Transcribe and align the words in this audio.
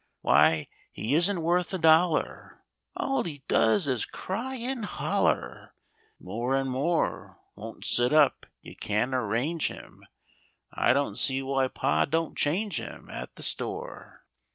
Why, 0.21 0.65
he 0.91 1.13
isn't 1.13 1.43
worth 1.43 1.71
a 1.75 1.77
dollar! 1.77 2.63
All 2.97 3.23
he 3.23 3.43
does 3.47 3.87
is 3.87 4.03
cry 4.03 4.55
and 4.55 4.83
holler 4.83 5.75
More 6.19 6.55
and 6.55 6.71
more; 6.71 7.37
Won't 7.55 7.85
sit 7.85 8.11
up 8.11 8.47
you 8.63 8.75
can't 8.75 9.13
arrange 9.13 9.67
him, 9.67 10.03
I 10.73 10.93
don't 10.93 11.17
see 11.17 11.43
why 11.43 11.67
Pa 11.67 12.05
do'n't 12.05 12.35
change 12.35 12.77
him 12.77 13.11
At 13.11 13.35
the 13.35 13.43
store. 13.43 14.25